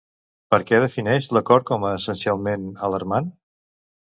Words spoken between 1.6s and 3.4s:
com essencialment alarmant?